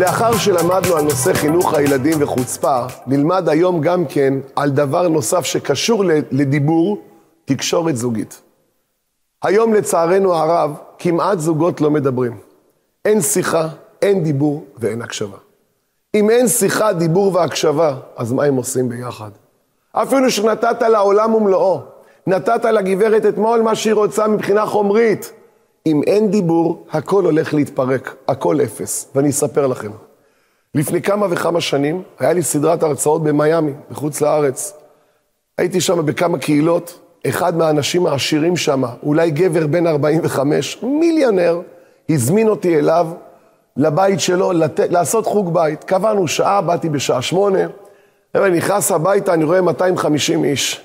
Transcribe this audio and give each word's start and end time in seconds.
לאחר 0.00 0.38
שלמדנו 0.38 0.96
על 0.96 1.04
נושא 1.04 1.32
חינוך 1.32 1.74
הילדים 1.74 2.22
וחוצפה, 2.22 2.86
נלמד 3.06 3.48
היום 3.48 3.80
גם 3.80 4.04
כן 4.08 4.34
על 4.56 4.70
דבר 4.70 5.08
נוסף 5.08 5.44
שקשור 5.44 6.04
לדיבור, 6.30 7.02
תקשורת 7.44 7.96
זוגית. 7.96 8.42
היום 9.42 9.74
לצערנו 9.74 10.34
הרב, 10.34 10.76
כמעט 10.98 11.38
זוגות 11.38 11.80
לא 11.80 11.90
מדברים. 11.90 12.36
אין 13.04 13.20
שיחה, 13.20 13.68
אין 14.02 14.24
דיבור 14.24 14.64
ואין 14.78 15.02
הקשבה. 15.02 15.49
אם 16.14 16.30
אין 16.30 16.48
שיחה, 16.48 16.92
דיבור 16.92 17.34
והקשבה, 17.34 17.94
אז 18.16 18.32
מה 18.32 18.44
הם 18.44 18.56
עושים 18.56 18.88
ביחד? 18.88 19.30
אפילו 19.92 20.30
שנתת 20.30 20.82
לעולם 20.82 21.34
ומלואו, 21.34 21.80
נתת 22.26 22.64
לגברת 22.64 23.26
אתמול 23.26 23.60
מה 23.60 23.74
שהיא 23.74 23.94
רוצה 23.94 24.28
מבחינה 24.28 24.66
חומרית. 24.66 25.32
אם 25.86 26.02
אין 26.06 26.30
דיבור, 26.30 26.86
הכל 26.92 27.24
הולך 27.24 27.54
להתפרק, 27.54 28.14
הכל 28.28 28.60
אפס. 28.60 29.08
ואני 29.14 29.30
אספר 29.30 29.66
לכם. 29.66 29.90
לפני 30.74 31.02
כמה 31.02 31.26
וכמה 31.30 31.60
שנים, 31.60 32.02
היה 32.18 32.32
לי 32.32 32.42
סדרת 32.42 32.82
הרצאות 32.82 33.22
במיאמי, 33.22 33.72
בחוץ 33.90 34.20
לארץ. 34.20 34.72
הייתי 35.58 35.80
שם 35.80 36.06
בכמה 36.06 36.38
קהילות, 36.38 37.00
אחד 37.26 37.56
מהאנשים 37.56 38.06
העשירים 38.06 38.56
שם, 38.56 38.82
אולי 39.02 39.30
גבר 39.30 39.66
בן 39.66 39.86
45, 39.86 40.82
מיליונר, 40.82 41.60
הזמין 42.10 42.48
אותי 42.48 42.78
אליו, 42.78 43.06
לבית 43.76 44.20
שלו, 44.20 44.52
לת... 44.52 44.80
לעשות 44.80 45.26
חוג 45.26 45.54
בית. 45.54 45.84
קבענו 45.84 46.28
שעה, 46.28 46.60
באתי 46.60 46.88
בשעה 46.88 47.22
שמונה, 47.22 47.58
אני 48.34 48.56
נכנס 48.56 48.92
הביתה, 48.92 49.34
אני 49.34 49.44
רואה 49.44 49.60
250 49.60 50.44
איש. 50.44 50.80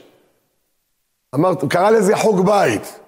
אמרתי, 1.35 1.67
קרא 1.67 1.89
לזה 1.89 2.15
חוג 2.15 2.45
בית. 2.45 2.99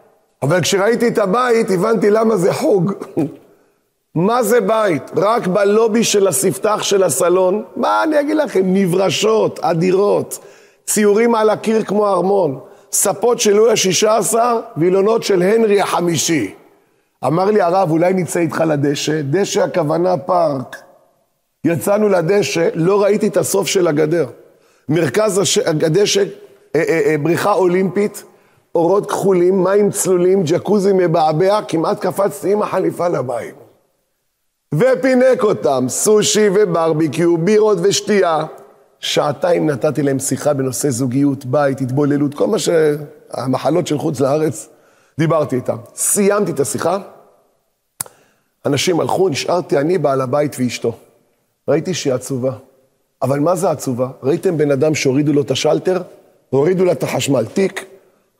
אבל 0.42 0.62
כשראיתי 0.62 1.08
את 1.08 1.18
הבית, 1.18 1.72
הבנתי 1.72 2.10
למה 2.10 2.38
זה 2.38 2.54
חוג. 2.54 2.94
מה 4.16 4.44
זה 4.44 4.62
בית? 4.62 5.04
רק 5.16 5.48
בלובי 5.48 6.04
של 6.04 6.28
הספתח 6.28 6.84
של 6.84 7.04
הסלון, 7.04 7.64
מה 7.76 8.04
אני 8.04 8.20
אגיד 8.20 8.36
לכם? 8.36 8.62
נברשות, 8.64 9.60
אדירות, 9.60 10.40
ציורים 10.86 11.36
על 11.36 11.50
הקיר 11.50 11.84
כמו 11.84 12.08
ארמון, 12.08 12.60
ספות 12.92 13.40
של 13.40 13.54
לואי 13.54 13.72
השישה 13.72 14.18
עשר, 14.18 14.60
וילונות 14.78 15.24
של 15.24 15.42
הנרי 15.42 15.82
החמישי. 15.82 16.54
אמר 17.26 17.46
לי 17.46 17.62
הרב, 17.62 17.92
אולי 17.92 18.14
נצא 18.14 18.40
איתך 18.40 18.64
לדשא? 18.68 19.22
דשא 19.22 19.64
הכוונה 19.64 20.18
פארק. 20.18 20.76
יצאנו 21.64 22.10
לדשא, 22.10 22.70
לא 22.74 23.04
ראיתי 23.04 23.28
את 23.28 23.38
הסוף 23.38 23.68
של 23.68 23.88
הגדר. 23.88 24.28
מרכז 24.90 25.42
הדשא, 25.66 26.24
אה, 26.76 26.84
אה, 26.90 27.02
אה, 27.06 27.16
בריכה 27.18 27.54
אולימפית, 27.54 28.24
אורות 28.76 29.10
כחולים, 29.10 29.64
מים 29.64 29.92
צלולים, 29.92 30.44
ג'קוזי 30.44 30.92
מבעבע, 30.94 31.60
כמעט 31.68 32.00
קפצתי 32.00 32.52
עם 32.52 32.62
החליפה 32.62 33.08
לבית. 33.08 33.56
ופינק 34.76 35.44
אותם, 35.44 35.86
סושי 35.90 36.50
וברביקיו, 36.54 37.38
בירות 37.38 37.78
ושתייה. 37.82 38.46
שעתיים 39.00 39.70
נתתי 39.70 40.04
להם 40.04 40.20
שיחה 40.20 40.54
בנושא 40.54 40.90
זוגיות, 40.90 41.46
בית, 41.46 41.82
התבוללות, 41.82 42.34
כל 42.34 42.48
מה 42.48 42.58
שהמחלות 42.60 43.88
של 43.88 43.98
חוץ 43.98 44.20
לארץ, 44.20 44.70
דיברתי 45.20 45.56
איתם. 45.56 45.78
סיימתי 45.96 46.52
את 46.52 46.60
השיחה, 46.60 46.98
אנשים 48.66 49.00
הלכו, 49.00 49.30
נשארתי 49.30 49.78
אני, 49.78 49.98
בעל 49.98 50.22
הבית 50.22 50.56
ואשתו. 50.60 50.96
ראיתי 51.68 51.94
שהיא 51.94 52.14
עצובה. 52.14 52.52
אבל 53.22 53.40
מה 53.40 53.56
זה 53.56 53.72
עצובה? 53.72 54.10
ראיתם 54.24 54.58
בן 54.58 54.72
אדם 54.72 54.96
שהורידו 54.96 55.34
לו 55.34 55.42
את 55.42 55.52
השלטר? 55.52 56.02
הורידו 56.50 56.86
לה 56.86 56.92
את 56.92 57.04
החשמל. 57.04 57.46
תיק, 57.46 57.86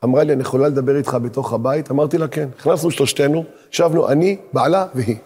אמרה 0.04 0.24
לי, 0.24 0.32
אני 0.32 0.40
יכולה 0.40 0.68
לדבר 0.68 0.96
איתך 0.96 1.16
בתוך 1.22 1.52
הבית? 1.52 1.90
אמרתי 1.90 2.18
לה, 2.18 2.28
כן. 2.28 2.48
הכנסנו 2.58 2.90
שלושתנו, 2.90 3.44
ישבנו 3.72 4.08
אני, 4.08 4.36
בעלה 4.52 4.86
והיא. 4.94 5.16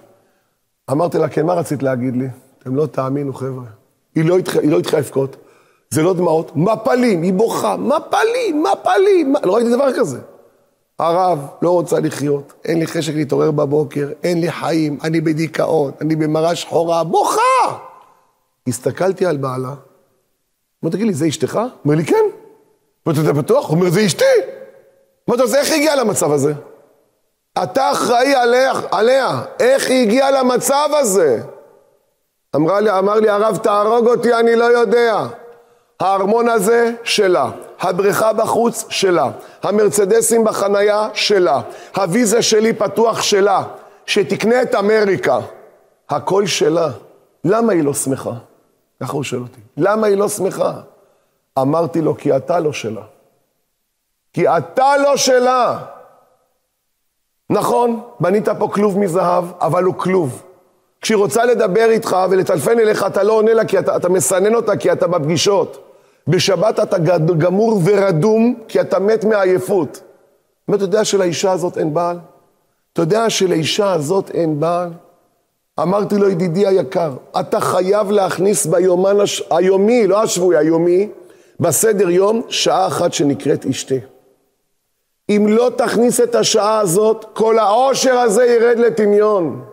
אמרתי 0.91 1.19
לה, 1.19 1.29
כן, 1.29 1.47
מה 1.47 1.55
רצית 1.55 1.83
להגיד 1.83 2.17
לי? 2.17 2.27
אתם 2.59 2.77
לא 2.77 2.87
תאמינו, 2.87 3.35
חבר'ה. 3.35 3.65
היא 4.15 4.25
לא 4.25 4.39
התחילה 4.39 4.73
לא 4.73 4.79
לבכות, 4.99 5.37
זה 5.91 6.03
לא 6.03 6.15
דמעות, 6.15 6.57
מפלים, 6.57 7.23
היא 7.23 7.33
בוכה, 7.33 7.77
מפלים, 7.77 8.63
מפלים, 8.63 9.35
לא 9.45 9.55
ראיתי 9.55 9.71
דבר 9.71 9.93
כזה. 9.97 10.19
הרב, 10.99 11.47
לא 11.63 11.71
רוצה 11.71 12.01
לחיות, 12.01 12.53
אין 12.65 12.79
לי 12.79 12.87
חשק 12.87 13.15
להתעורר 13.15 13.51
בבוקר, 13.51 14.09
אין 14.23 14.41
לי 14.41 14.53
חיים, 14.53 14.99
אני 15.05 15.21
בדיכאון, 15.21 15.93
אני 16.01 16.17
במראה 16.17 16.55
שחורה, 16.55 17.05
בוכה! 17.05 17.79
הסתכלתי 18.69 19.27
על 19.27 19.37
בעלה, 19.37 19.75
אמרתי, 20.85 20.97
תגיד 20.97 21.07
לי, 21.07 21.15
זה 21.15 21.29
אשתך? 21.29 21.61
אומר 21.85 21.95
לי, 21.95 22.05
כן. 22.05 22.25
אמרתי, 23.07 23.21
אתה 23.21 23.33
בטוח? 23.33 23.69
הוא 23.69 23.77
אומר, 23.77 23.91
זה 23.91 24.07
אשתי. 24.07 24.25
אמרתי, 25.29 25.43
אז 25.43 25.55
איך 25.55 25.71
היא 25.71 25.77
הגיעה 25.77 25.97
למצב 25.97 26.33
הזה? 26.33 26.53
אתה 27.63 27.93
אחראי 27.93 28.35
עליה, 28.35 28.73
עליה, 28.91 29.43
איך 29.61 29.91
היא 29.91 30.03
הגיעה 30.03 30.31
למצב 30.31 30.89
הזה? 31.01 31.43
אמרה 32.57 32.81
לי, 32.81 32.99
אמר 32.99 33.15
לי 33.15 33.29
הרב, 33.29 33.57
תהרוג 33.57 34.07
אותי, 34.07 34.35
אני 34.35 34.57
לא 34.57 34.65
יודע. 34.65 35.27
הארמון 36.03 36.49
הזה, 36.49 36.93
שלה. 37.05 37.51
הבריכה 37.81 38.33
בחוץ, 38.33 38.85
שלה. 38.89 39.31
המרצדסים 39.63 40.45
בחנייה, 40.45 41.09
שלה. 41.15 41.61
הוויזה 41.97 42.43
שלי 42.43 42.73
פתוח, 42.73 43.23
שלה. 43.23 43.63
שתקנה 44.07 44.63
את 44.63 44.75
אמריקה. 44.75 45.39
הכל 46.11 46.47
שלה. 46.47 46.89
למה 47.45 47.73
היא 47.73 47.83
לא 47.83 47.95
שמחה? 47.95 48.33
ככה 49.03 49.13
הוא 49.13 49.23
שואל 49.23 49.41
אותי. 49.41 49.61
למה 49.77 50.07
היא 50.07 50.17
לא 50.17 50.29
שמחה? 50.29 50.73
אמרתי 51.59 52.01
לו, 52.01 52.17
כי 52.17 52.37
אתה 52.37 52.61
לא 52.61 52.73
שלה. 52.73 53.03
כי 54.33 54.49
אתה 54.49 54.97
לא 54.97 55.17
שלה. 55.17 55.79
נכון, 57.51 58.01
בנית 58.21 58.49
פה 58.49 58.69
כלוב 58.73 58.99
מזהב, 58.99 59.45
אבל 59.61 59.85
הוא 59.85 59.95
כלוב. 59.95 60.43
כשהיא 61.01 61.17
רוצה 61.17 61.45
לדבר 61.45 61.91
איתך 61.91 62.17
ולטלפן 62.31 62.79
אליך, 62.79 63.07
אתה 63.07 63.23
לא 63.23 63.33
עונה 63.33 63.55
לה 63.55 63.65
כי 63.65 63.79
אתה, 63.79 63.97
אתה 63.97 64.09
מסנן 64.09 64.55
אותה 64.55 64.77
כי 64.77 64.93
אתה 64.93 65.07
בפגישות. 65.07 65.92
בשבת 66.29 66.81
אתה 66.81 66.99
גמור 67.39 67.81
ורדום 67.85 68.55
כי 68.69 68.81
אתה 68.81 68.99
מת 68.99 69.25
מעייפות. 69.25 70.01
מה 70.69 70.77
אתה 70.77 70.85
יודע 70.85 71.05
שלאישה 71.05 71.53
הזאת 71.53 71.79
אין 71.79 71.95
בעל? 71.95 72.19
אתה 72.93 73.03
יודע 73.03 73.31
שלאישה 73.31 73.93
הזאת 73.93 74.31
אין 74.31 74.61
בעל? 74.61 74.91
אמרתי 75.81 76.19
לו, 76.19 76.29
ידידי 76.29 76.67
היקר, 76.67 77.13
אתה 77.41 77.61
חייב 77.61 78.11
להכניס 78.11 78.67
ביומן 78.67 79.21
הש... 79.21 79.43
היומי, 79.51 80.07
לא 80.07 80.23
השבועי, 80.23 80.59
היומי, 80.59 81.09
בסדר 81.61 82.11
יום, 82.11 82.43
שעה 82.49 82.87
אחת 82.87 83.13
שנקראת 83.13 83.67
אשתי. 83.67 83.99
אם 85.29 85.47
לא 85.49 85.71
תכניס 85.77 86.21
את 86.21 86.35
השעה 86.35 86.79
הזאת, 86.79 87.25
כל 87.33 87.59
העושר 87.59 88.19
הזה 88.19 88.45
ירד 88.45 88.79
לטמיון. 88.79 89.65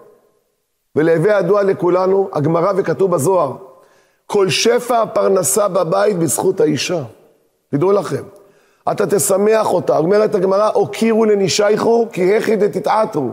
ולהווה 0.95 1.39
ידוע 1.39 1.63
לכולנו, 1.63 2.29
הגמרא 2.33 2.73
וכתוב 2.77 3.11
בזוהר, 3.11 3.55
כל 4.31 4.49
שפע 4.49 5.01
הפרנסה 5.01 5.67
בבית 5.67 6.19
בזכות 6.19 6.61
האישה. 6.61 7.03
תדעו 7.71 7.91
לכם, 7.91 8.23
אתה 8.91 9.07
תשמח 9.07 9.73
אותה. 9.73 9.97
אומרת 9.97 10.35
הגמרא, 10.35 10.69
הוקירו 10.73 11.25
לנישייכו 11.25 12.07
כי 12.11 12.37
הכי 12.37 12.55
דתתעתרו. 12.55 13.29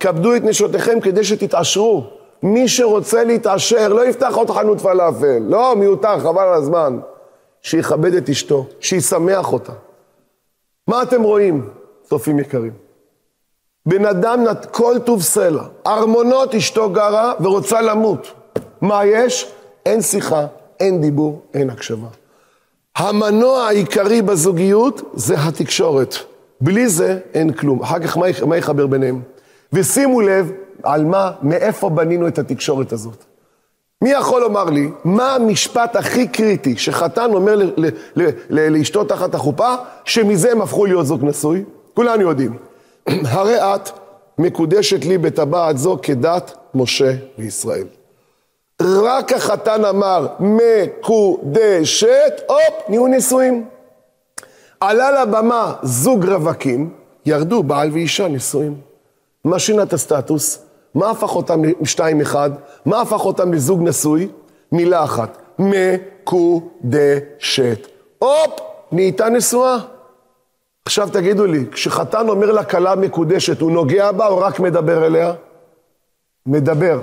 כבדו 0.00 0.36
את 0.36 0.44
נשותיכם 0.44 1.00
כדי 1.00 1.24
שתתעשרו. 1.24 2.04
מי 2.42 2.68
שרוצה 2.68 3.24
להתעשר, 3.24 3.88
לא 3.88 4.06
יפתח 4.06 4.34
עוד 4.34 4.50
חנות 4.50 4.80
פלאפל. 4.80 5.38
לא, 5.48 5.76
מיותר, 5.76 6.18
חבל 6.18 6.42
על 6.42 6.54
הזמן. 6.54 6.98
שיכבד 7.62 8.14
את 8.14 8.28
אשתו, 8.28 8.66
שישמח 8.80 9.52
אותה. 9.52 9.72
מה 10.88 11.02
אתם 11.02 11.22
רואים, 11.22 11.68
צופים 12.02 12.38
יקרים? 12.38 12.72
בן 13.86 14.06
אדם 14.06 14.44
נת 14.44 14.66
כל 14.66 14.96
טוב 15.04 15.22
סלע, 15.22 15.62
ארמונות 15.86 16.54
אשתו 16.54 16.90
גרה 16.90 17.32
ורוצה 17.40 17.80
למות. 17.80 18.32
מה 18.80 19.04
יש? 19.04 19.54
אין 19.86 20.02
שיחה, 20.02 20.46
אין 20.80 21.00
דיבור, 21.00 21.42
אין 21.54 21.70
הקשבה. 21.70 22.08
המנוע 22.96 23.62
העיקרי 23.62 24.22
בזוגיות 24.22 25.12
זה 25.14 25.34
התקשורת. 25.38 26.14
בלי 26.60 26.88
זה 26.88 27.18
אין 27.34 27.52
כלום. 27.52 27.82
אחר 27.82 27.98
כך 27.98 28.16
מה, 28.16 28.26
מה 28.46 28.56
יחבר 28.56 28.86
ביניהם? 28.86 29.20
ושימו 29.72 30.20
לב 30.20 30.52
על 30.82 31.04
מה, 31.04 31.32
מאיפה 31.42 31.88
בנינו 31.88 32.28
את 32.28 32.38
התקשורת 32.38 32.92
הזאת. 32.92 33.24
מי 34.02 34.10
יכול 34.10 34.40
לומר 34.40 34.64
לי, 34.64 34.90
מה 35.04 35.34
המשפט 35.34 35.96
הכי 35.96 36.28
קריטי 36.28 36.76
שחתן 36.76 37.30
אומר 37.32 37.58
לאשתו 38.50 39.04
תחת 39.04 39.34
החופה, 39.34 39.74
שמזה 40.04 40.52
הם 40.52 40.62
הפכו 40.62 40.86
להיות 40.86 41.06
זוג 41.06 41.24
נשוי? 41.24 41.64
כולנו 41.94 42.22
יודעים. 42.22 42.56
הרי 43.32 43.74
את 43.74 43.90
מקודשת 44.38 45.04
לי 45.04 45.18
בטבעת 45.18 45.78
זו 45.78 45.98
כדת 46.02 46.56
משה 46.74 47.12
וישראל. 47.38 47.84
רק 48.84 49.32
החתן 49.32 49.84
אמר 49.84 50.26
מקודשת, 50.40 52.40
הופ, 52.46 52.88
נהיו 52.88 53.06
נישואים. 53.06 53.64
עלה 54.80 55.22
לבמה 55.22 55.74
זוג 55.82 56.24
רווקים, 56.24 56.90
ירדו 57.26 57.62
בעל 57.62 57.90
ואישה 57.92 58.28
נישואים. 58.28 58.80
מה 59.44 59.58
שינה 59.58 59.82
את 59.82 59.92
הסטטוס? 59.92 60.58
מה 60.94 61.10
הפך 61.10 61.36
אותם 61.36 61.62
לשתיים 61.80 62.20
אחד? 62.20 62.50
מה 62.86 63.00
הפך 63.00 63.24
אותם 63.24 63.52
לזוג 63.52 63.82
נשוי? 63.82 64.28
מילה 64.72 65.04
אחת, 65.04 65.38
מקודשת. 65.58 66.68
הופ, 68.18 68.60
נהייתה 68.92 69.28
נשואה. 69.28 69.76
עכשיו 70.84 71.08
תגידו 71.12 71.46
לי, 71.46 71.64
כשחתן 71.72 72.28
אומר 72.28 72.52
לכלה 72.52 72.94
מקודשת, 72.94 73.60
הוא 73.60 73.70
נוגע 73.70 74.12
בה 74.12 74.26
או 74.26 74.38
רק 74.38 74.60
מדבר 74.60 75.06
אליה? 75.06 75.32
מדבר. 76.46 77.00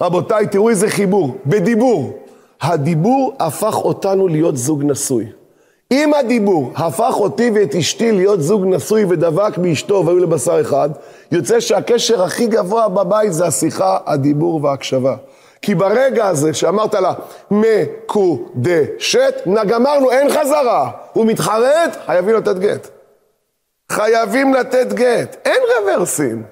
רבותיי, 0.00 0.46
תראו 0.46 0.68
איזה 0.68 0.88
חיבור, 0.88 1.36
בדיבור. 1.46 2.18
הדיבור 2.60 3.34
הפך 3.40 3.76
אותנו 3.76 4.28
להיות 4.28 4.56
זוג 4.56 4.82
נשוי. 4.84 5.26
אם 5.92 6.14
הדיבור 6.14 6.72
הפך 6.76 7.14
אותי 7.16 7.50
ואת 7.54 7.74
אשתי 7.74 8.12
להיות 8.12 8.42
זוג 8.42 8.64
נשוי 8.66 9.04
ודבק 9.08 9.58
באשתו 9.58 10.02
והיו 10.06 10.18
לבשר 10.18 10.60
אחד, 10.60 10.90
יוצא 11.32 11.60
שהקשר 11.60 12.22
הכי 12.22 12.46
גבוה 12.46 12.88
בבית 12.88 13.32
זה 13.32 13.46
השיחה, 13.46 13.98
הדיבור 14.06 14.64
וההקשבה. 14.64 15.16
כי 15.62 15.74
ברגע 15.74 16.26
הזה 16.26 16.54
שאמרת 16.54 16.94
לה 16.94 17.12
מקודשת, 17.50 19.34
גמרנו, 19.66 20.10
אין 20.10 20.30
חזרה. 20.30 20.90
הוא 21.12 21.26
מתחרט, 21.26 21.96
חייבים 22.06 22.34
לתת 22.34 22.58
גט. 22.58 22.88
חייבים 23.92 24.54
לתת 24.54 24.92
גט, 24.92 25.36
אין 25.44 25.60
רוורסים. 25.78 26.42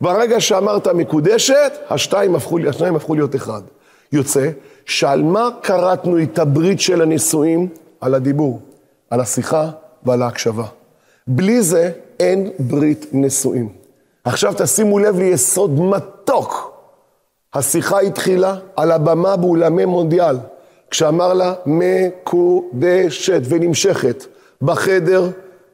ברגע 0.00 0.40
שאמרת 0.40 0.88
מקודשת, 0.88 1.72
השתיים 1.90 2.34
הפכו, 2.34 2.58
השניים 2.68 2.96
הפכו 2.96 3.14
להיות 3.14 3.36
אחד. 3.36 3.62
יוצא 4.12 4.50
שעל 4.86 5.22
מה 5.22 5.48
כרתנו 5.62 6.22
את 6.22 6.38
הברית 6.38 6.80
של 6.80 7.02
הנישואים? 7.02 7.68
על 8.00 8.14
הדיבור, 8.14 8.60
על 9.10 9.20
השיחה 9.20 9.70
ועל 10.04 10.22
ההקשבה. 10.22 10.64
בלי 11.26 11.62
זה 11.62 11.90
אין 12.20 12.50
ברית 12.58 13.06
נישואים. 13.12 13.68
עכשיו 14.24 14.54
תשימו 14.56 14.98
לב 14.98 15.18
ליסוד 15.18 15.80
מתוק. 15.80 16.72
השיחה 17.54 18.00
התחילה 18.00 18.56
על 18.76 18.90
הבמה 18.92 19.36
באולמי 19.36 19.84
מונדיאל, 19.84 20.36
כשאמר 20.90 21.34
לה 21.34 21.54
מקודשת 21.66 23.40
ונמשכת, 23.48 24.26
בחדר, 24.62 25.30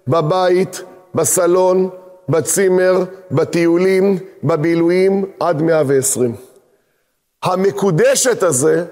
בבית, 0.08 0.82
בסלון, 1.14 1.88
בצימר, 2.28 3.04
בטיולים, 3.30 4.18
בבילויים, 4.44 5.24
עד 5.40 5.62
120. 5.62 6.34
המקודשת 7.42 8.42
הזה, 8.42 8.84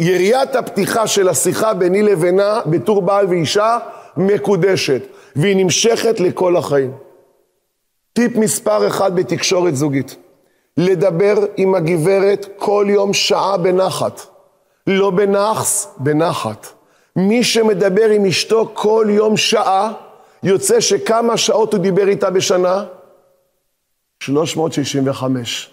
יריית 0.00 0.56
הפתיחה 0.56 1.06
של 1.06 1.28
השיחה 1.28 1.74
ביני 1.74 2.02
לבינה, 2.02 2.60
בתור 2.66 3.02
בעל 3.02 3.26
ואישה, 3.26 3.78
מקודשת, 4.16 5.02
והיא 5.36 5.56
נמשכת 5.56 6.20
לכל 6.20 6.56
החיים. 6.56 6.92
טיפ 8.12 8.36
מספר 8.36 8.86
אחד 8.86 9.16
בתקשורת 9.16 9.76
זוגית, 9.76 10.16
לדבר 10.76 11.34
עם 11.56 11.74
הגברת 11.74 12.46
כל 12.56 12.86
יום 12.88 13.12
שעה 13.12 13.56
בנחת. 13.56 14.20
לא 14.86 15.10
בנאחס, 15.10 15.88
בנחת. 15.96 16.66
מי 17.16 17.44
שמדבר 17.44 18.10
עם 18.10 18.26
אשתו 18.26 18.70
כל 18.74 19.06
יום 19.10 19.36
שעה, 19.36 19.92
יוצא 20.42 20.80
שכמה 20.80 21.36
שעות 21.36 21.74
הוא 21.74 21.82
דיבר 21.82 22.08
איתה 22.08 22.30
בשנה? 22.30 22.84
365. 24.22 25.70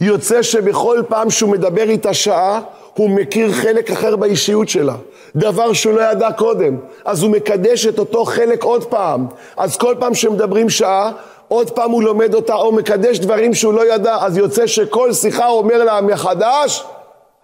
יוצא 0.00 0.42
שבכל 0.42 1.02
פעם 1.08 1.30
שהוא 1.30 1.50
מדבר 1.50 1.82
איתה 1.82 2.14
שעה, 2.14 2.60
הוא 2.94 3.10
מכיר 3.10 3.52
חלק 3.52 3.90
אחר 3.90 4.16
באישיות 4.16 4.68
שלה. 4.68 4.96
דבר 5.36 5.72
שהוא 5.72 5.94
לא 5.94 6.00
ידע 6.10 6.32
קודם. 6.32 6.76
אז 7.04 7.22
הוא 7.22 7.30
מקדש 7.30 7.86
את 7.86 7.98
אותו 7.98 8.24
חלק 8.24 8.62
עוד 8.64 8.84
פעם. 8.84 9.26
אז 9.56 9.76
כל 9.76 9.94
פעם 10.00 10.14
שמדברים 10.14 10.70
שעה, 10.70 11.12
עוד 11.48 11.70
פעם 11.70 11.90
הוא 11.90 12.02
לומד 12.02 12.34
אותה 12.34 12.54
או 12.54 12.72
מקדש 12.72 13.18
דברים 13.18 13.54
שהוא 13.54 13.72
לא 13.72 13.94
ידע. 13.94 14.16
אז 14.20 14.36
יוצא 14.36 14.66
שכל 14.66 15.12
שיחה 15.12 15.48
אומר 15.48 15.84
לה 15.84 16.00
מחדש, 16.00 16.84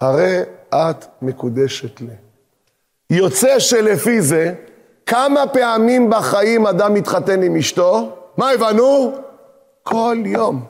הרי 0.00 0.40
את 0.75 1.04
מקודשת 1.22 2.00
לי. 2.00 2.14
יוצא 3.11 3.58
שלפי 3.58 4.22
זה, 4.22 4.54
כמה 5.08 5.46
פעמים 5.46 6.10
בחיים 6.10 6.66
אדם 6.66 6.94
מתחתן 6.94 7.43
עם 7.43 7.56
אשתו? 7.56 8.16
מה 8.37 8.50
הבנו? 8.50 9.12
כל 9.82 10.16
יום. 10.25 10.64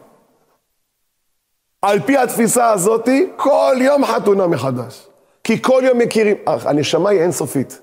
על 1.83 2.01
פי 2.01 2.17
התפיסה 2.17 2.71
הזאתי, 2.71 3.31
כל 3.37 3.77
יום 3.81 4.05
חתונה 4.05 4.47
מחדש. 4.47 5.07
כי 5.45 5.63
כל 5.63 5.83
יום 5.85 5.99
מכירים, 5.99 6.37
הנשמה 6.47 7.11
היא 7.11 7.21
אינסופית. 7.21 7.81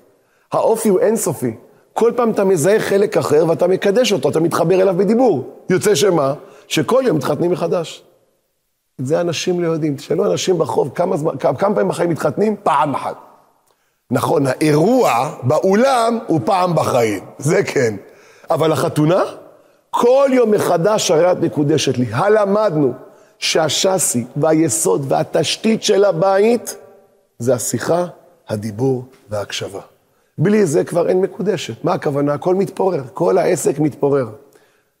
האופי 0.52 0.88
הוא 0.88 1.00
אינסופי. 1.00 1.56
כל 1.92 2.12
פעם 2.16 2.30
אתה 2.30 2.44
מזהה 2.44 2.80
חלק 2.80 3.16
אחר 3.16 3.44
ואתה 3.48 3.66
מקדש 3.66 4.12
אותו, 4.12 4.28
אתה 4.28 4.40
מתחבר 4.40 4.82
אליו 4.82 4.94
בדיבור. 4.94 5.50
יוצא 5.70 5.94
שמה? 5.94 6.34
שכל 6.68 7.02
יום 7.06 7.16
מתחתנים 7.16 7.50
מחדש. 7.50 8.04
את 9.00 9.06
זה 9.06 9.20
אנשים 9.20 9.60
לא 9.60 9.66
יודעים. 9.66 9.96
תשאלו 9.96 10.32
אנשים 10.32 10.58
ברחוב 10.58 10.90
כמה, 10.94 11.16
כמה 11.38 11.74
פעמים 11.74 11.88
בחיים 11.88 12.10
מתחתנים? 12.10 12.56
פעם 12.62 12.94
אחת. 12.94 13.25
נכון, 14.10 14.46
האירוע 14.46 15.34
באולם 15.42 16.18
הוא 16.26 16.40
פעם 16.44 16.74
בחיים, 16.74 17.24
זה 17.38 17.62
כן. 17.62 17.94
אבל 18.50 18.72
החתונה, 18.72 19.22
כל 19.90 20.30
יום 20.32 20.50
מחדש 20.50 21.10
הרי 21.10 21.32
את 21.32 21.38
מקודשת 21.38 21.98
לי. 21.98 22.06
הלמדנו 22.10 22.92
שהשאסי 23.38 24.24
והיסוד 24.36 25.04
והתשתית 25.08 25.82
של 25.82 26.04
הבית 26.04 26.76
זה 27.38 27.54
השיחה, 27.54 28.06
הדיבור 28.48 29.04
וההקשבה. 29.30 29.80
בלי 30.38 30.66
זה 30.66 30.84
כבר 30.84 31.08
אין 31.08 31.20
מקודשת. 31.20 31.84
מה 31.84 31.92
הכוונה? 31.92 32.34
הכל 32.34 32.54
מתפורר, 32.54 33.02
כל 33.14 33.38
העסק 33.38 33.78
מתפורר. 33.78 34.28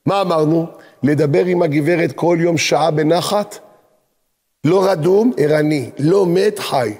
מה 0.06 0.20
אמרנו? 0.20 0.66
לדבר 1.02 1.44
עם 1.44 1.62
הגברת 1.62 2.12
כל 2.12 2.36
יום 2.40 2.58
שעה 2.58 2.90
בנחת? 2.90 3.58
לא 4.64 4.90
רדום, 4.90 5.32
ערני, 5.36 5.90
לא 5.98 6.26
מת, 6.26 6.58
חי. 6.58 6.94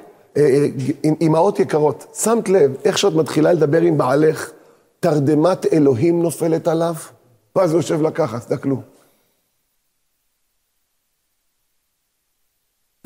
אימהות 1.21 1.61
יקרות, 1.61 2.06
שמת 2.15 2.49
לב 2.49 2.77
איך 2.85 2.99
שאת 2.99 3.12
מתחילה 3.12 3.53
לדבר 3.53 3.81
עם 3.81 3.99
בעלך, 3.99 4.50
תרדמת 5.00 5.73
אלוהים 5.73 6.23
נופלת 6.23 6.69
עליו? 6.69 6.94
ואז 7.56 7.73
הוא 7.73 7.79
יושב 7.79 8.03
לקחת, 8.03 8.41
תסתכלו. 8.41 8.77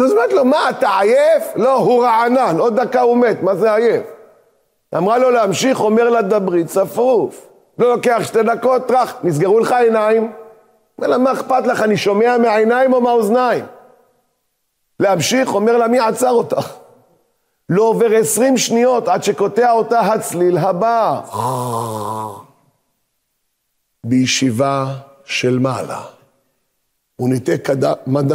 אז 0.05 0.13
אומרת 0.13 0.33
לו, 0.33 0.45
מה, 0.45 0.71
אתה 0.71 0.99
עייף? 0.99 1.45
לא, 1.57 1.77
הוא 1.77 2.05
רענן, 2.05 2.57
עוד 2.59 2.81
דקה 2.81 3.01
הוא 3.01 3.17
מת, 3.17 3.43
מה 3.43 3.57
זה 3.57 3.75
עייף? 3.75 4.07
אמרה 4.97 5.19
לו 5.19 5.31
להמשיך, 5.31 5.81
אומר 5.81 6.11
לה, 6.11 6.23
דברי 6.23 6.65
צפוף. 6.65 7.49
לא 7.79 7.97
לוקח 7.97 8.21
שתי 8.23 8.43
דקות, 8.43 8.89
טראח, 8.89 9.17
נסגרו 9.23 9.61
לך 9.61 9.73
עיניים. 9.73 10.33
אומר 10.99 11.09
לה, 11.09 11.19
מה 11.19 11.33
אכפת 11.33 11.67
לך, 11.67 11.83
אני 11.83 11.97
שומע 11.97 12.39
מהעיניים 12.39 12.93
או 12.93 13.01
מהאוזניים? 13.01 13.65
להמשיך, 15.01 15.55
אומר 15.55 15.77
לה, 15.77 15.89
מי 15.89 15.99
עצר 15.99 16.31
אותך? 16.31 16.73
לא 17.71 17.83
עובר 17.83 18.17
עשרים 18.17 18.59
שניות 18.59 19.09
עד 19.09 19.23
שקוטע 19.23 19.73
אותה 19.73 20.01
הצליל 20.01 20.59
הבא. 20.59 21.21
בישיבה 24.07 24.95
של 25.25 25.59
מעלה. 25.59 26.03
הוא 27.17 27.29
ניתק 27.29 27.69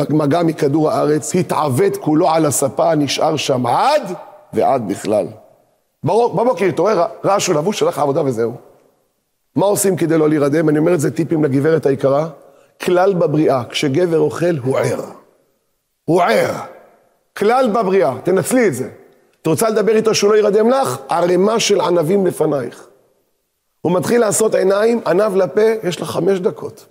מגע 0.10 0.44
מכדור 0.44 0.92
הארץ, 0.92 1.36
התעוות 1.36 1.98
כולו 1.98 2.30
על 2.30 2.46
הספה, 2.46 2.96
נשאר 2.96 3.36
שם 3.36 3.66
עד 3.66 4.14
ועד 4.54 4.88
בכלל. 4.88 5.28
בבוקר 6.04 6.66
התעורר, 6.66 7.06
ראה 7.24 7.40
שהוא 7.40 7.56
לבוש, 7.56 7.84
הלך 7.84 7.98
לעבודה 7.98 8.24
וזהו. 8.24 8.54
מה 9.56 9.66
עושים 9.66 9.96
כדי 9.96 10.18
לא 10.18 10.30
להירדם? 10.30 10.70
אני 10.70 10.78
אומר 10.78 10.94
את 10.94 11.00
זה 11.00 11.12
טיפים 11.12 11.44
לגברת 11.44 11.86
היקרה. 11.86 12.30
כלל 12.82 13.14
בבריאה, 13.14 13.64
כשגבר 13.70 14.20
אוכל, 14.20 14.58
הוא 14.64 14.78
ער. 14.80 15.02
הוא 16.06 16.22
ער. 16.22 16.54
כלל 17.38 17.70
בבריאה, 17.74 18.14
תנצלי 18.24 18.68
את 18.68 18.74
זה. 18.74 18.90
את 19.46 19.50
רוצה 19.50 19.70
לדבר 19.70 19.96
איתו 19.96 20.16
שהוא 20.16 20.32
לא 20.32 20.38
ירדם 20.38 20.70
לך? 20.70 20.98
ערימה 21.10 21.60
של 21.60 21.82
ענבים 21.82 22.26
לפנייך. 22.26 22.88
הוא 23.82 23.92
מתחיל 23.92 24.22
לעשות 24.22 24.56
עיניים, 24.56 25.02
ענב 25.08 25.36
לפה, 25.36 25.62
יש 25.84 26.02
לך 26.02 26.10
חמש 26.10 26.40
דקות. 26.40 26.86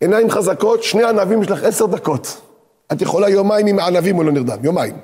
עיניים 0.00 0.30
חזקות, 0.30 0.82
שני 0.82 1.04
ענבים 1.04 1.42
יש 1.42 1.50
לך 1.50 1.64
עשר 1.64 1.86
דקות. 1.86 2.40
את 2.92 3.02
יכולה 3.02 3.28
יומיים 3.28 3.66
עם 3.66 3.78
הענבים 3.78 4.16
הוא 4.16 4.24
לא 4.24 4.32
נרדם, 4.32 4.58
יומיים. 4.62 4.96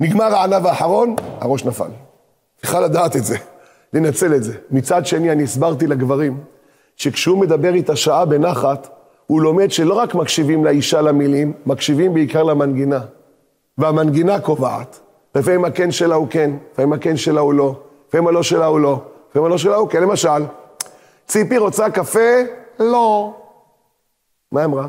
נגמר 0.00 0.34
הענב 0.34 0.66
האחרון, 0.66 1.16
הראש 1.40 1.64
נפל. 1.64 1.90
צריכה 2.60 2.80
לדעת 2.80 3.16
את 3.16 3.24
זה, 3.24 3.36
לנצל 3.92 4.34
את 4.34 4.42
זה. 4.42 4.54
מצד 4.70 5.06
שני, 5.06 5.32
אני 5.32 5.42
הסברתי 5.42 5.86
לגברים, 5.86 6.40
שכשהוא 6.96 7.38
מדבר 7.38 7.74
איתה 7.74 7.96
שעה 7.96 8.24
בנחת, 8.24 8.88
הוא 9.26 9.42
לומד 9.42 9.70
שלא 9.70 9.94
רק 9.94 10.14
מקשיבים 10.14 10.64
לאישה 10.64 11.00
למילים, 11.00 11.52
מקשיבים 11.66 12.14
בעיקר 12.14 12.42
למנגינה. 12.42 13.00
והמנגינה 13.78 14.40
קובעת. 14.40 15.00
לפעמים 15.34 15.64
הכן 15.64 15.90
שלה 15.90 16.14
הוא 16.14 16.28
כן, 16.30 16.50
לפעמים 16.72 16.92
הכן 16.92 17.16
שלה 17.16 17.40
הוא 17.40 17.54
לא, 17.54 17.74
לפעמים 18.08 18.26
הלא 18.26 18.42
שלה 18.42 18.66
הוא 18.66 18.80
לא, 18.80 19.00
לפעמים 19.30 19.46
הלא 19.46 19.58
שלה 19.58 19.76
הוא 19.76 19.88
כן. 19.88 20.02
למשל, 20.02 20.44
ציפי 21.26 21.58
רוצה 21.58 21.90
קפה? 21.90 22.30
לא. 22.78 23.34
מה 24.52 24.64
אמרה? 24.64 24.88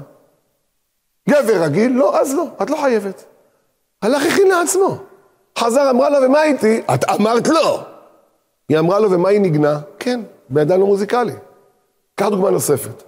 גבר 1.30 1.64
רגיל? 1.64 1.92
לא, 1.92 2.20
אז 2.20 2.36
לא, 2.36 2.46
את 2.62 2.70
לא 2.70 2.78
חייבת. 2.78 3.26
הלך 4.02 4.26
הכין 4.26 4.48
לעצמו. 4.48 4.98
חזר, 5.58 5.90
אמרה 5.90 6.10
לו, 6.10 6.18
ומה 6.26 6.44
איתי? 6.44 6.82
את 6.94 7.10
אמרת 7.10 7.48
לא. 7.48 7.84
היא 8.70 8.80
אמרה 8.80 9.00
לו, 9.00 9.12
ומה 9.12 9.30
היא 9.30 9.42
ניגנה? 9.42 9.80
כן, 10.00 10.22
בידיים 10.50 10.82
לא 10.82 10.88
מוזיקלי. 10.88 11.34
קח 12.16 12.28
דוגמה 12.28 12.50
נוספת. 12.50 13.04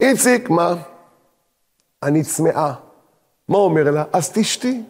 איציק, 0.00 0.50
מה? 0.50 0.74
אני 2.02 2.22
צמאה. 2.22 2.72
מה 3.52 3.58
אומר 3.58 3.90
לה? 3.90 4.04
אז 4.12 4.30
תשתי. 4.32 4.82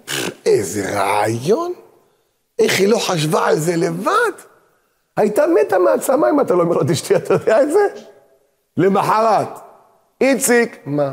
איזה 0.46 1.00
רעיון. 1.00 1.72
איך 2.58 2.80
היא 2.80 2.88
לא 2.88 2.98
חשבה 2.98 3.46
על 3.46 3.58
זה 3.58 3.76
לבד? 3.76 4.32
הייתה 5.16 5.44
מתה 5.46 5.78
מעצמה 5.78 6.30
אם 6.30 6.40
אתה 6.40 6.54
לא 6.54 6.62
אומר 6.62 6.76
לו 6.76 6.82
תשתי, 6.88 7.16
אתה 7.16 7.34
יודע 7.34 7.62
את 7.62 7.72
זה? 7.72 7.88
למחרת, 8.76 9.48
איציק, 10.20 10.78
מה? 10.86 11.12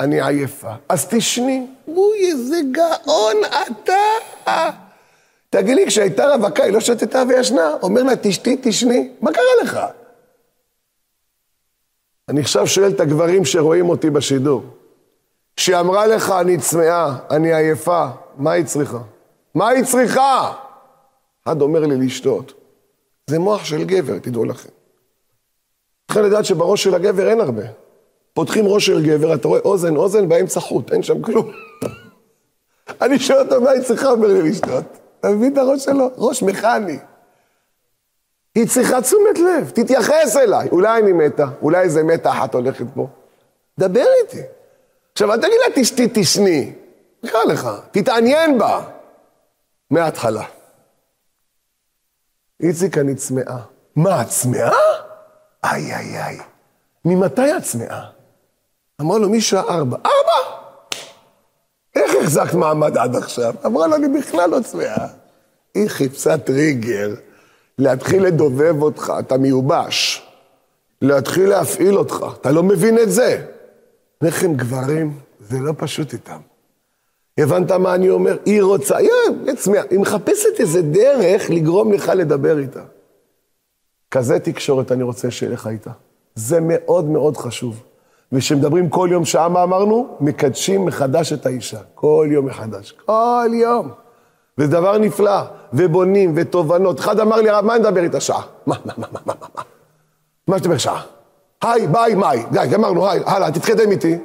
אני 0.00 0.22
עייפה. 0.22 0.72
אז 0.88 1.06
תשני. 1.10 1.66
אוי, 1.88 2.30
איזה 2.30 2.56
גאון 2.72 3.36
אתה. 3.62 4.70
תגיד 5.50 5.76
לי, 5.76 5.86
כשהייתה 5.86 6.34
רווקה, 6.34 6.64
היא 6.64 6.72
לא 6.72 6.80
שתתה 6.80 7.22
וישנה? 7.28 7.76
אומר 7.82 8.02
לה, 8.02 8.12
תשתי, 8.22 8.56
תשני. 8.62 9.10
מה 9.20 9.32
קרה 9.32 9.44
לך? 9.62 9.78
אני 12.28 12.40
עכשיו 12.40 12.66
שואל 12.66 12.90
את 12.90 13.00
הגברים 13.00 13.44
שרואים 13.44 13.88
אותי 13.88 14.10
בשידור. 14.10 14.81
כשהיא 15.56 15.76
אמרה 15.76 16.06
לך, 16.06 16.30
אני 16.30 16.58
צמאה, 16.58 17.16
אני 17.30 17.54
עייפה, 17.54 18.06
מה 18.36 18.52
היא 18.52 18.64
צריכה? 18.64 18.98
מה 19.54 19.68
היא 19.68 19.84
צריכה? 19.84 20.52
אחד 21.44 21.60
אומר 21.60 21.80
לי 21.80 21.96
לשתות. 21.96 22.52
זה 23.26 23.38
מוח 23.38 23.64
של 23.64 23.84
גבר, 23.84 24.18
תדעו 24.18 24.44
לכם. 24.44 24.68
צריכים 26.06 26.24
לדעת 26.24 26.44
שבראש 26.44 26.82
של 26.82 26.94
הגבר 26.94 27.28
אין 27.28 27.40
הרבה. 27.40 27.62
פותחים 28.34 28.66
ראש 28.66 28.86
של 28.86 29.06
גבר, 29.06 29.34
אתה 29.34 29.48
רואה 29.48 29.60
אוזן, 29.60 29.96
אוזן, 29.96 30.28
באמצע 30.28 30.60
חוט, 30.60 30.92
אין 30.92 31.02
שם 31.02 31.22
כלום. 31.22 31.50
אני 33.02 33.18
שואל 33.18 33.38
אותו, 33.38 33.60
מה 33.60 33.70
היא 33.70 33.82
צריכה? 33.82 34.10
אומר 34.10 34.28
לי 34.28 34.50
לשתות. 34.50 34.84
אתה 35.20 35.28
מבין 35.28 35.52
את 35.52 35.58
הראש 35.58 35.84
שלו? 35.84 36.10
ראש 36.16 36.42
מכני. 36.42 36.98
היא 38.54 38.68
צריכה 38.68 39.02
תשומת 39.02 39.38
לב, 39.38 39.70
תתייחס 39.74 40.36
אליי. 40.36 40.68
אולי 40.68 41.02
אני 41.02 41.12
מתה, 41.12 41.46
אולי 41.62 41.80
איזה 41.80 42.02
מתה 42.02 42.30
אחת 42.30 42.54
הולכת 42.54 42.86
פה. 42.94 43.06
דבר 43.78 44.04
איתי. 44.22 44.42
עכשיו, 45.12 45.32
אל 45.32 45.36
תגיד 45.36 45.58
לה, 45.68 45.82
תשתי, 45.82 46.08
תשני. 46.14 46.72
נקרא 47.22 47.44
לך, 47.44 47.68
תתעניין 47.90 48.58
בה. 48.58 48.84
מההתחלה. 49.90 50.44
איציק, 52.62 52.98
אני 52.98 53.14
צמאה. 53.14 53.58
מה, 53.96 54.22
את 54.22 54.28
צמאה? 54.28 54.72
איי, 55.64 55.94
איי, 55.94 56.22
איי. 56.22 56.38
ממתי 57.04 57.56
את 57.56 57.62
צמאה? 57.62 58.04
אמר 59.00 59.18
לו, 59.18 59.28
משעה 59.28 59.62
ארבע. 59.62 59.96
ארבע? 59.96 60.56
איך 61.96 62.12
החזקת 62.20 62.54
מעמד 62.54 62.96
עד 62.96 63.16
עכשיו? 63.16 63.54
אמרה 63.66 63.86
לו, 63.86 63.96
אני 63.96 64.08
בכלל 64.18 64.50
לא 64.50 64.60
צמאה. 64.60 65.06
היא 65.74 65.88
חיפשה 65.88 66.38
טריגר 66.38 67.14
להתחיל 67.78 68.22
לדובב 68.24 68.82
אותך, 68.82 69.12
אתה 69.18 69.38
מיובש. 69.38 70.28
להתחיל 71.02 71.48
להפעיל 71.48 71.98
אותך, 71.98 72.24
אתה 72.40 72.50
לא 72.50 72.62
מבין 72.62 72.98
את 72.98 73.10
זה. 73.10 73.46
הם 74.22 74.54
גברים, 74.54 75.18
זה 75.40 75.58
לא 75.60 75.72
פשוט 75.76 76.12
איתם. 76.12 76.38
הבנת 77.38 77.72
מה 77.72 77.94
אני 77.94 78.10
אומר? 78.10 78.36
היא 78.44 78.62
רוצה, 78.62 78.96
היא 78.96 79.10
צמאה, 79.56 79.82
היא 79.90 79.98
מחפשת 79.98 80.60
איזה 80.60 80.82
דרך 80.82 81.50
לגרום 81.50 81.92
לך 81.92 82.12
לדבר 82.14 82.58
איתה. 82.58 82.82
כזה 84.10 84.38
תקשורת 84.38 84.92
אני 84.92 85.02
רוצה 85.02 85.30
שיהיה 85.30 85.52
לך 85.52 85.66
איתה. 85.66 85.90
זה 86.34 86.58
מאוד 86.60 87.04
מאוד 87.04 87.36
חשוב. 87.36 87.82
וכשמדברים 88.32 88.88
כל 88.88 89.08
יום 89.12 89.24
שעה, 89.24 89.48
מה 89.48 89.62
אמרנו? 89.62 90.16
מקדשים 90.20 90.84
מחדש 90.84 91.32
את 91.32 91.46
האישה. 91.46 91.78
כל 91.94 92.28
יום 92.30 92.46
מחדש. 92.46 92.92
כל 93.06 93.50
יום. 93.52 93.90
וזה 94.58 94.70
דבר 94.70 94.98
נפלא, 94.98 95.40
ובונים, 95.72 96.32
ותובנות. 96.36 97.00
אחד 97.00 97.20
אמר 97.20 97.36
לי, 97.36 97.50
הרב, 97.50 97.64
מה 97.64 97.74
אני 97.74 97.82
מדבר 97.82 98.02
איתה 98.02 98.20
שעה? 98.20 98.42
מה, 98.66 98.76
מה, 98.84 98.92
מה, 98.96 99.06
מה, 99.12 99.20
מה, 99.26 99.34
מה? 99.54 99.62
מה 100.48 100.58
שתדבר 100.58 100.78
שעה? 100.78 101.02
היי, 101.62 101.86
ביי, 101.86 102.14
מאי, 102.14 102.42
די, 102.52 102.66
גמרנו, 102.70 103.08
היי, 103.08 103.20
הלאה, 103.26 103.52
תתקדם 103.52 103.90
איתי. 103.90 104.18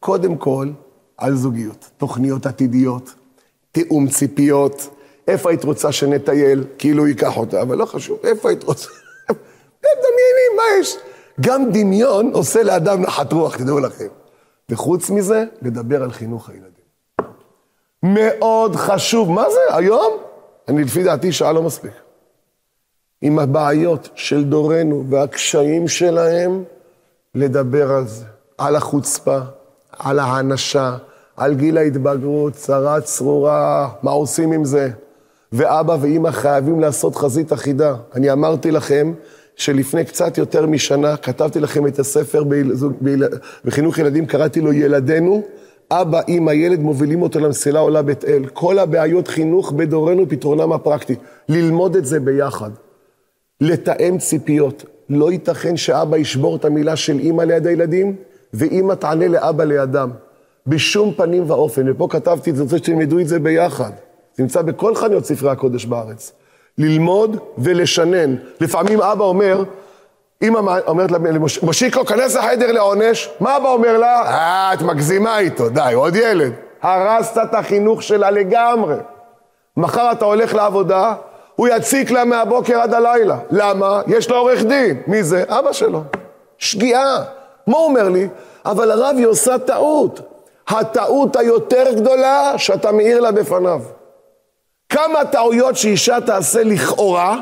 קודם 0.00 0.36
כל, 0.36 0.68
על 1.16 1.34
זוגיות, 1.34 1.90
תוכניות 1.96 2.46
עתידיות, 2.46 3.14
תיאום 3.72 4.08
ציפיות, 4.08 4.88
איפה 5.28 5.50
היית 5.50 5.64
רוצה 5.64 5.92
שנטייל? 5.92 6.64
כאילו 6.78 7.06
ייקח 7.06 7.36
אותה, 7.36 7.62
אבל 7.62 7.76
לא 7.76 7.84
חשוב, 7.84 8.18
איפה 8.24 8.48
היית 8.48 8.64
רוצה? 8.64 8.88
דמיינים, 9.82 10.56
מה 10.56 10.62
יש? 10.80 10.96
גם 11.40 11.70
דמיון 11.72 12.30
עושה 12.32 12.62
לאדם 12.62 13.02
נחת 13.02 13.32
רוח, 13.32 13.56
תדעו 13.56 13.80
לכם. 13.80 14.08
וחוץ 14.68 15.10
מזה, 15.10 15.44
לדבר 15.62 16.02
על 16.02 16.12
חינוך 16.12 16.48
הילדים. 16.48 16.70
מאוד 18.02 18.76
חשוב. 18.76 19.30
מה 19.30 19.44
זה, 19.50 19.76
היום? 19.76 20.12
אני 20.68 20.84
לפי 20.84 21.02
דעתי 21.02 21.32
שעה 21.32 21.52
לא 21.52 21.62
מספיק. 21.62 21.92
עם 23.22 23.38
הבעיות 23.38 24.08
של 24.14 24.44
דורנו 24.44 25.04
והקשיים 25.08 25.88
שלהם, 25.88 26.64
לדבר 27.34 27.92
על 27.92 28.06
זה. 28.06 28.24
על 28.58 28.76
החוצפה, 28.76 29.38
על 29.98 30.18
האנשה, 30.18 30.96
על 31.36 31.54
גיל 31.54 31.78
ההתבגרות, 31.78 32.52
צרה 32.52 33.00
צרורה, 33.00 33.88
מה 34.02 34.10
עושים 34.10 34.52
עם 34.52 34.64
זה? 34.64 34.90
ואבא 35.52 35.96
ואימא 36.00 36.30
חייבים 36.30 36.80
לעשות 36.80 37.16
חזית 37.16 37.52
אחידה. 37.52 37.94
אני 38.14 38.32
אמרתי 38.32 38.70
לכם 38.70 39.12
שלפני 39.56 40.04
קצת 40.04 40.38
יותר 40.38 40.66
משנה 40.66 41.16
כתבתי 41.16 41.60
לכם 41.60 41.86
את 41.86 41.98
הספר 41.98 42.44
בחינוך 43.64 43.98
ילדים, 43.98 44.26
קראתי 44.26 44.60
לו 44.60 44.72
ילדינו. 44.72 45.42
אבא, 45.90 46.20
אימא, 46.28 46.50
ילד 46.50 46.80
מובילים 46.80 47.22
אותו 47.22 47.40
למסילה 47.40 47.80
עולה 47.80 48.02
בית 48.02 48.24
אל. 48.24 48.46
כל 48.52 48.78
הבעיות 48.78 49.28
חינוך 49.28 49.72
בדורנו, 49.72 50.28
פתרונם 50.28 50.72
הפרקטי. 50.72 51.14
ללמוד 51.48 51.96
את 51.96 52.06
זה 52.06 52.20
ביחד. 52.20 52.70
לתאם 53.60 54.18
ציפיות. 54.18 54.84
לא 55.10 55.32
ייתכן 55.32 55.76
שאבא 55.76 56.16
ישבור 56.16 56.56
את 56.56 56.64
המילה 56.64 56.96
של 56.96 57.18
אימא 57.18 57.42
ליד 57.42 57.66
הילדים, 57.66 58.16
ואימא 58.54 58.94
תענה 58.94 59.28
לאבא 59.28 59.64
לידם. 59.64 60.10
בשום 60.66 61.12
פנים 61.16 61.50
ואופן. 61.50 61.90
ופה 61.90 62.08
כתבתי 62.10 62.50
את 62.50 62.56
זה, 62.56 62.62
אני 62.62 62.64
רוצה 62.64 62.78
שתלמדו 62.78 63.18
את 63.18 63.28
זה 63.28 63.38
ביחד. 63.38 63.90
זה 64.34 64.42
נמצא 64.42 64.62
בכל 64.62 64.94
חנויות 64.94 65.24
ספרי 65.24 65.50
הקודש 65.50 65.84
בארץ. 65.84 66.32
ללמוד 66.78 67.36
ולשנן. 67.58 68.34
לפעמים 68.60 69.00
אבא 69.00 69.24
אומר, 69.24 69.64
אמא 70.42 70.78
אומרת 70.86 71.10
למושיקו, 71.10 72.04
כנס 72.04 72.36
לחדר 72.36 72.72
לעונש. 72.72 73.30
מה 73.40 73.56
אבא 73.56 73.68
אומר 73.68 73.98
לה? 73.98 74.22
אה, 74.22 74.74
את 74.74 74.82
מגזימה 74.82 75.38
איתו, 75.38 75.68
די, 75.68 75.92
עוד 75.94 76.16
ילד. 76.16 76.52
הרסת 76.82 77.38
את 77.42 77.54
החינוך 77.54 78.02
שלה 78.02 78.30
לגמרי. 78.30 78.96
מחר 79.76 80.12
אתה 80.12 80.24
הולך 80.24 80.54
לעבודה, 80.54 81.14
הוא 81.60 81.68
יציק 81.68 82.10
לה 82.10 82.24
מהבוקר 82.24 82.80
עד 82.80 82.94
הלילה. 82.94 83.38
למה? 83.50 84.02
יש 84.06 84.30
לו 84.30 84.36
עורך 84.36 84.62
דין. 84.62 85.02
מי 85.06 85.22
זה? 85.22 85.44
אבא 85.48 85.72
שלו. 85.72 86.02
שגיאה. 86.58 87.24
מה 87.66 87.76
הוא 87.76 87.84
אומר 87.84 88.08
לי? 88.08 88.28
אבל 88.64 88.90
הרב, 88.90 89.14
היא 89.16 89.26
עושה 89.26 89.58
טעות. 89.58 90.20
הטעות 90.68 91.36
היותר 91.36 91.84
גדולה 91.96 92.52
שאתה 92.56 92.92
מאיר 92.92 93.20
לה 93.20 93.32
בפניו. 93.32 93.80
כמה 94.88 95.24
טעויות 95.24 95.76
שאישה 95.76 96.20
תעשה 96.26 96.62
לכאורה, 96.64 97.40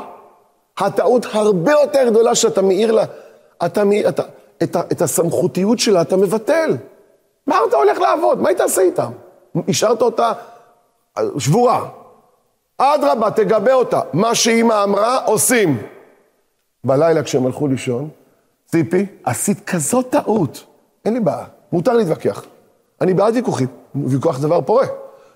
הטעות 0.77 1.25
הרבה 1.31 1.71
יותר 1.71 2.09
גדולה 2.09 2.35
שאתה 2.35 2.61
מאיר 2.61 2.91
לה, 2.91 3.03
אתה, 3.65 3.83
אתה, 4.09 4.23
את, 4.63 4.75
את 4.91 5.01
הסמכותיות 5.01 5.79
שלה 5.79 6.01
אתה 6.01 6.17
מבטל. 6.17 6.77
מה 7.47 7.59
אתה 7.69 7.77
הולך 7.77 7.99
לעבוד? 7.99 8.41
מה 8.41 8.49
היא 8.49 8.57
תעשה 8.57 8.81
איתם? 8.81 9.11
השארת 9.67 10.01
אותה 10.01 10.31
שבורה. 11.37 11.98
אדרבה, 12.79 13.31
תגבה 13.31 13.73
אותה. 13.73 14.01
מה 14.13 14.35
שאימא 14.35 14.83
אמרה, 14.83 15.25
עושים. 15.25 15.77
בלילה 16.83 17.23
כשהם 17.23 17.45
הלכו 17.45 17.67
לישון, 17.67 18.09
ציפי, 18.65 19.05
עשית 19.23 19.59
כזאת 19.65 20.09
טעות. 20.09 20.63
אין 21.05 21.13
לי 21.13 21.19
בעיה, 21.19 21.45
מותר 21.71 21.93
להתווכח. 21.93 22.43
אני 23.01 23.13
בעד 23.13 23.35
ויכוחים, 23.35 23.67
ויכוח 24.05 24.37
זה 24.37 24.47
דבר 24.47 24.61
פורה. 24.61 24.85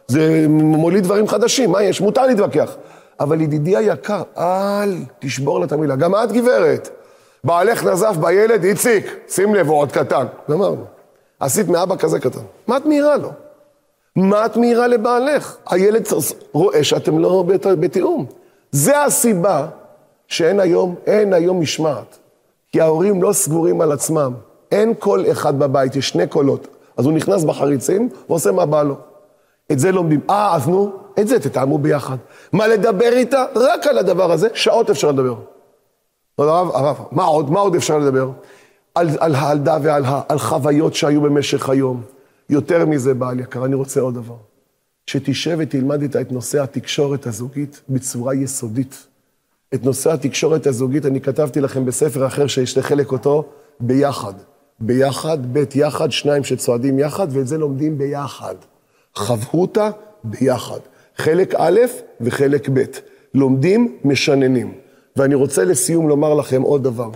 זה 0.07 0.45
מוליד 0.49 1.03
דברים 1.03 1.27
חדשים, 1.27 1.71
מה 1.71 1.83
יש? 1.83 2.01
מותר 2.01 2.27
להתווכח. 2.27 2.75
אבל 3.19 3.41
ידידי 3.41 3.77
היקר, 3.77 4.21
אל 4.37 4.97
תשבור 5.19 5.59
לה 5.59 5.65
את 5.65 5.71
המילה. 5.71 5.95
גם 5.95 6.15
את, 6.15 6.31
גברת. 6.31 6.89
בעלך 7.43 7.83
נזף 7.83 8.15
בילד, 8.21 8.63
איציק, 8.63 9.15
שים 9.29 9.55
לב, 9.55 9.67
הוא 9.67 9.77
עוד 9.77 9.91
קטן. 9.91 10.25
גמרנו. 10.51 10.85
עשית 11.39 11.67
מאבא 11.67 11.95
כזה 11.95 12.19
קטן. 12.19 12.41
מה 12.67 12.77
את 12.77 12.85
מעירה 12.85 13.17
לו? 13.17 13.29
מה 14.15 14.45
את 14.45 14.57
מעירה 14.57 14.87
לבעלך? 14.87 15.57
הילד 15.69 16.07
רואה 16.51 16.83
שאתם 16.83 17.19
לא 17.19 17.43
בתיאום. 17.79 18.25
זה 18.71 19.03
הסיבה 19.03 19.67
שאין 20.27 20.59
היום, 20.59 20.95
אין 21.05 21.33
היום 21.33 21.59
משמעת. 21.59 22.17
כי 22.71 22.81
ההורים 22.81 23.23
לא 23.23 23.33
סגורים 23.33 23.81
על 23.81 23.91
עצמם. 23.91 24.33
אין 24.71 24.93
קול 24.93 25.31
אחד 25.31 25.59
בבית, 25.59 25.95
יש 25.95 26.09
שני 26.09 26.27
קולות. 26.27 26.67
אז 26.97 27.05
הוא 27.05 27.13
נכנס 27.13 27.43
בחריצים 27.43 28.09
ועושה 28.29 28.51
מה 28.51 28.65
בא 28.65 28.83
לו. 28.83 28.95
את 29.71 29.79
זה 29.79 29.91
לומדים. 29.91 30.19
אה, 30.29 30.55
אז 30.55 30.67
נו, 30.67 30.91
את 31.19 31.27
זה 31.27 31.39
תתאמו 31.39 31.77
ביחד. 31.77 32.17
מה 32.53 32.67
לדבר 32.67 33.13
איתה? 33.13 33.45
רק 33.55 33.87
על 33.87 33.97
הדבר 33.97 34.31
הזה, 34.31 34.47
שעות 34.53 34.89
אפשר 34.89 35.11
לדבר. 35.11 35.35
הרב, 36.37 36.69
הרב, 36.73 36.97
מה 37.11 37.23
עוד? 37.23 37.51
מה 37.51 37.59
עוד 37.59 37.75
אפשר 37.75 37.97
לדבר? 37.97 38.29
על, 38.95 39.07
על 39.19 39.35
הילדה 39.35 39.77
ועל 39.81 40.03
על 40.29 40.39
חוויות 40.39 40.93
שהיו 40.93 41.21
במשך 41.21 41.69
היום. 41.69 42.01
יותר 42.53 42.85
מזה, 42.85 43.13
בעל 43.13 43.39
יקר, 43.39 43.65
אני 43.65 43.75
רוצה 43.75 44.01
עוד 44.01 44.13
דבר. 44.13 44.37
שתשב 45.07 45.55
ותלמד 45.59 46.01
איתה 46.01 46.21
את 46.21 46.31
נושא 46.31 46.63
התקשורת 46.63 47.27
הזוגית 47.27 47.81
בצורה 47.89 48.35
יסודית. 48.35 49.07
את 49.73 49.83
נושא 49.83 50.11
התקשורת 50.11 50.67
הזוגית 50.67 51.05
אני 51.05 51.21
כתבתי 51.21 51.61
לכם 51.61 51.85
בספר 51.85 52.27
אחר 52.27 52.47
שיש 52.47 52.77
לחלק 52.77 53.11
אותו 53.11 53.45
ביחד. 53.79 54.33
ביחד, 54.79 55.53
בית 55.53 55.75
יחד, 55.75 56.11
שניים 56.11 56.43
שצועדים 56.43 56.99
יחד, 56.99 57.27
ואת 57.29 57.47
זה 57.47 57.57
לומדים 57.57 57.97
ביחד. 57.97 58.55
חברותא 59.15 59.89
ביחד. 60.23 60.79
חלק 61.17 61.55
א' 61.57 61.79
וחלק 62.21 62.69
ב'. 62.73 62.83
לומדים, 63.33 63.97
משננים. 64.05 64.73
ואני 65.15 65.35
רוצה 65.35 65.63
לסיום 65.63 66.09
לומר 66.09 66.33
לכם 66.33 66.61
עוד 66.61 66.83
דבר. 66.83 67.09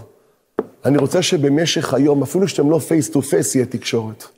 אני 0.86 0.98
רוצה 0.98 1.22
שבמשך 1.22 1.94
היום, 1.94 2.24
אפילו 2.24 2.48
שאתם 2.48 2.70
לא 2.70 2.80
face 2.80 3.10
to 3.10 3.22
face, 3.22 3.56
יהיה 3.56 3.66
תקשורת. 3.66 4.37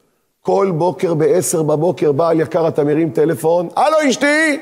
כל 0.50 0.72
בוקר 0.78 1.14
ב-10 1.14 1.64
בבוקר, 1.64 2.12
בעל 2.12 2.42
יקר, 2.42 2.68
אתה 2.68 2.84
מרים 2.84 3.10
טלפון, 3.10 3.70
הלו 3.76 3.98
אשתי! 4.10 4.62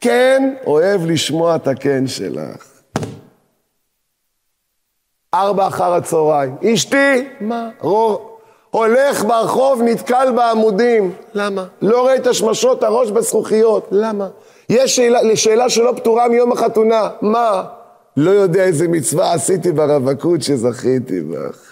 כן, 0.00 0.54
אוהב 0.66 1.06
לשמוע 1.06 1.56
את 1.56 1.68
הכן 1.68 2.06
שלך. 2.06 2.66
ארבע 5.34 5.66
אחר 5.66 5.92
הצהריים, 5.94 6.56
אשתי, 6.64 7.28
מה? 7.40 7.68
רוב, 7.80 8.20
הולך 8.70 9.24
ברחוב, 9.24 9.82
נתקל 9.82 10.32
בעמודים. 10.36 11.12
למה? 11.34 11.64
לא 11.82 12.00
רואה 12.00 12.16
את 12.16 12.26
השמשות 12.26 12.82
הראש 12.82 13.10
בזכוכיות. 13.10 13.88
למה? 13.90 14.28
יש 14.68 14.96
שאלה, 14.96 15.36
שאלה 15.36 15.68
שלא 15.68 15.92
פתורה 15.96 16.28
מיום 16.28 16.52
החתונה. 16.52 17.10
מה? 17.20 17.64
לא 18.16 18.30
יודע 18.30 18.64
איזה 18.64 18.88
מצווה 18.88 19.32
עשיתי 19.32 19.72
ברווקות 19.72 20.42
שזכיתי 20.42 21.20
בך. 21.20 21.71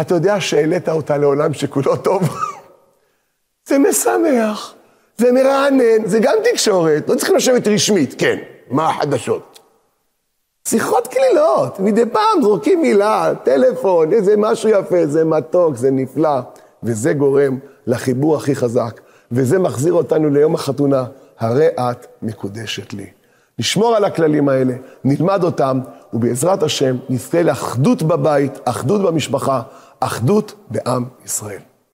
אתה 0.00 0.14
יודע 0.14 0.40
שהעלית 0.40 0.88
אותה 0.88 1.16
לעולם 1.16 1.54
שכולו 1.54 1.96
טוב? 1.96 2.22
זה 3.68 3.78
משמח, 3.78 4.74
זה 5.16 5.32
מרענן, 5.32 6.04
זה 6.04 6.18
גם 6.22 6.34
תקשורת, 6.52 7.08
לא 7.08 7.14
צריכים 7.14 7.36
לשבת 7.36 7.66
רשמית, 7.68 8.14
כן, 8.18 8.38
מה 8.70 8.88
החדשות? 8.88 9.60
שיחות 10.68 11.08
קלילות, 11.08 11.80
מדי 11.80 12.06
פעם 12.12 12.42
זורקים 12.42 12.82
מילה, 12.82 13.32
טלפון, 13.44 14.12
איזה 14.12 14.34
משהו 14.36 14.68
יפה, 14.68 15.06
זה 15.06 15.24
מתוק, 15.24 15.76
זה 15.76 15.90
נפלא, 15.90 16.40
וזה 16.82 17.12
גורם 17.12 17.58
לחיבור 17.86 18.36
הכי 18.36 18.54
חזק, 18.54 19.00
וזה 19.32 19.58
מחזיר 19.58 19.92
אותנו 19.92 20.30
ליום 20.30 20.54
החתונה, 20.54 21.04
הרי 21.38 21.66
את 21.66 22.06
מקודשת 22.22 22.92
לי. 22.92 23.06
נשמור 23.62 23.96
על 23.96 24.04
הכללים 24.04 24.48
האלה, 24.48 24.74
נלמד 25.04 25.44
אותם, 25.44 25.80
ובעזרת 26.12 26.62
השם 26.62 26.96
נזכה 27.08 27.42
לאחדות 27.42 28.02
בבית, 28.02 28.58
אחדות 28.64 29.02
במשפחה, 29.02 29.62
אחדות 30.00 30.54
בעם 30.70 31.04
ישראל. 31.24 31.71